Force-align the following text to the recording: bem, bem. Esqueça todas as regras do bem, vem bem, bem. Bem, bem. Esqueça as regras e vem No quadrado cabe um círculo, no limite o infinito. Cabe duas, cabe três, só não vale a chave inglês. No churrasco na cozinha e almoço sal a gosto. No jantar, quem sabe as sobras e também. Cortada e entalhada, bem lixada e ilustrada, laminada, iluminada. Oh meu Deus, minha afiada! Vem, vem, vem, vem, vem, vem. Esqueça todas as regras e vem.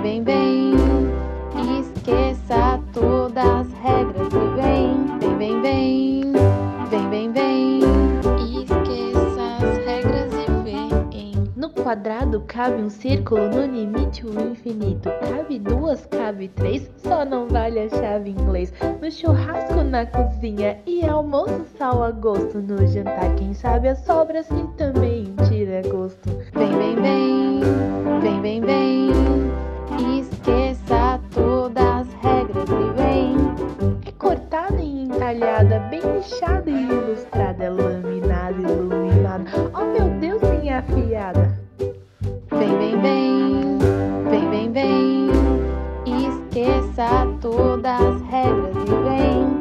bem, 0.00 0.22
bem. 0.22 0.74
Esqueça 1.80 2.80
todas 2.92 3.44
as 3.44 3.72
regras 3.82 4.28
do 4.28 4.56
bem, 4.56 5.18
vem 5.18 5.36
bem, 5.36 5.62
bem. 5.62 6.32
Bem, 7.10 7.32
bem. 7.32 7.80
Esqueça 8.62 9.66
as 9.66 9.78
regras 9.84 10.32
e 10.34 10.62
vem 10.62 11.34
No 11.56 11.70
quadrado 11.70 12.42
cabe 12.46 12.82
um 12.82 12.90
círculo, 12.90 13.48
no 13.48 13.66
limite 13.66 14.24
o 14.24 14.50
infinito. 14.50 15.10
Cabe 15.20 15.58
duas, 15.58 16.06
cabe 16.06 16.48
três, 16.48 16.90
só 16.98 17.24
não 17.24 17.48
vale 17.48 17.80
a 17.80 17.88
chave 17.88 18.30
inglês. 18.30 18.72
No 19.00 19.10
churrasco 19.10 19.82
na 19.82 20.06
cozinha 20.06 20.78
e 20.86 21.04
almoço 21.04 21.64
sal 21.76 22.02
a 22.02 22.10
gosto. 22.10 22.58
No 22.58 22.86
jantar, 22.86 23.34
quem 23.36 23.52
sabe 23.52 23.88
as 23.88 23.98
sobras 24.00 24.46
e 24.50 24.76
também. 24.76 24.97
Cortada 35.28 35.32
e 35.32 35.36
entalhada, 35.36 35.78
bem 35.90 36.00
lixada 36.00 36.70
e 36.70 36.82
ilustrada, 36.82 37.70
laminada, 37.70 38.60
iluminada. 38.60 39.44
Oh 39.74 39.84
meu 39.84 40.08
Deus, 40.20 40.40
minha 40.42 40.78
afiada! 40.78 41.58
Vem, 42.50 42.78
vem, 42.78 43.00
vem, 43.00 43.78
vem, 44.30 44.50
vem, 44.50 44.72
vem. 44.72 45.28
Esqueça 46.06 47.26
todas 47.40 48.00
as 48.00 48.22
regras 48.22 48.76
e 48.76 49.08
vem. 49.08 49.57